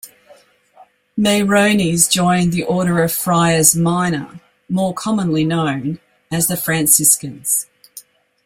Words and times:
Meyronnes 1.15 2.09
joined 2.11 2.53
the 2.53 2.63
Order 2.63 3.03
of 3.03 3.11
Friars 3.11 3.75
Minor, 3.75 4.41
more 4.67 4.95
commonly 4.95 5.43
known 5.45 5.99
as 6.31 6.47
the 6.47 6.57
Franciscans. 6.57 7.67